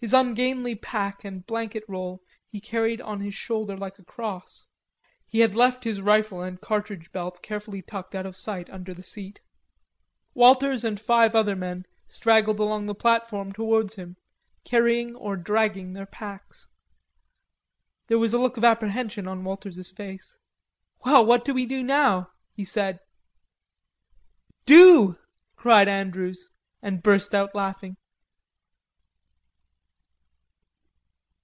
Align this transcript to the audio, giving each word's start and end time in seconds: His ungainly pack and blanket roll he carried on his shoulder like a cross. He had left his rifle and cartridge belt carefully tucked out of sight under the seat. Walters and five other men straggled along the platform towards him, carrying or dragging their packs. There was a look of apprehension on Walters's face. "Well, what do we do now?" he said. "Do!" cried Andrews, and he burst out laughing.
His 0.00 0.14
ungainly 0.14 0.76
pack 0.76 1.24
and 1.24 1.44
blanket 1.44 1.82
roll 1.88 2.22
he 2.46 2.60
carried 2.60 3.00
on 3.00 3.18
his 3.18 3.34
shoulder 3.34 3.76
like 3.76 3.98
a 3.98 4.04
cross. 4.04 4.64
He 5.26 5.40
had 5.40 5.56
left 5.56 5.82
his 5.82 6.00
rifle 6.00 6.40
and 6.40 6.60
cartridge 6.60 7.10
belt 7.10 7.42
carefully 7.42 7.82
tucked 7.82 8.14
out 8.14 8.24
of 8.24 8.36
sight 8.36 8.70
under 8.70 8.94
the 8.94 9.02
seat. 9.02 9.40
Walters 10.34 10.84
and 10.84 11.00
five 11.00 11.34
other 11.34 11.56
men 11.56 11.84
straggled 12.06 12.60
along 12.60 12.86
the 12.86 12.94
platform 12.94 13.52
towards 13.52 13.96
him, 13.96 14.16
carrying 14.64 15.16
or 15.16 15.36
dragging 15.36 15.94
their 15.94 16.06
packs. 16.06 16.68
There 18.06 18.20
was 18.20 18.32
a 18.32 18.38
look 18.38 18.56
of 18.56 18.62
apprehension 18.62 19.26
on 19.26 19.42
Walters's 19.42 19.90
face. 19.90 20.38
"Well, 21.04 21.26
what 21.26 21.44
do 21.44 21.52
we 21.52 21.66
do 21.66 21.82
now?" 21.82 22.30
he 22.52 22.64
said. 22.64 23.00
"Do!" 24.64 25.18
cried 25.56 25.88
Andrews, 25.88 26.50
and 26.82 26.98
he 26.98 27.00
burst 27.00 27.34
out 27.34 27.52
laughing. 27.52 27.96